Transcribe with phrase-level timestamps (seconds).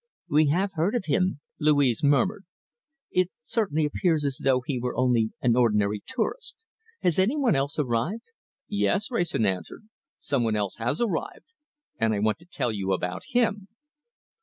[0.27, 2.45] "We have heard of him," Louise murmured.
[3.11, 6.65] "It certainly appears as though he were only an ordinary tourist.
[7.03, 8.31] Has any one else arrived?"
[8.67, 9.83] "Yes!" Wrayson answered,
[10.17, 11.51] "some one else has arrived,
[11.99, 13.67] and I want to tell you about him."